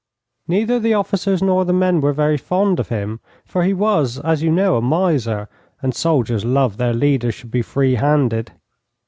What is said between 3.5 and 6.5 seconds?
he was, as you know, a miser, and soldiers